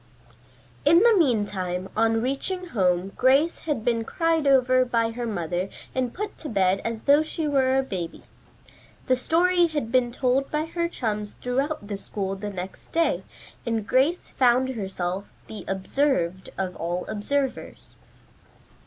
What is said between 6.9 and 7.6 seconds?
though she